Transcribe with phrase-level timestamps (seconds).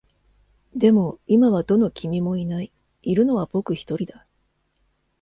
[0.75, 2.73] でも、今はどの君もいない。
[3.03, 4.25] いるのは僕一人だ。